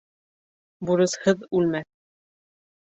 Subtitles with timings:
[0.89, 1.89] Бурысһыҙ үлмәҫ